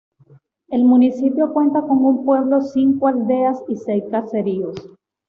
El 0.69 0.83
municipio 0.83 1.53
cuenta 1.53 1.83
con 1.83 2.03
un 2.03 2.25
pueblo, 2.25 2.59
cinco 2.63 3.05
aldeas 3.05 3.61
y 3.67 3.75
seis 3.75 4.03
caseríos. 4.09 4.73